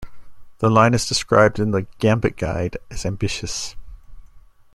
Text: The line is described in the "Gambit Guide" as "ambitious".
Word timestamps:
The 0.57 0.71
line 0.71 0.95
is 0.95 1.05
described 1.07 1.59
in 1.59 1.69
the 1.69 1.83
"Gambit 1.99 2.35
Guide" 2.35 2.75
as 2.89 3.05
"ambitious". 3.05 3.75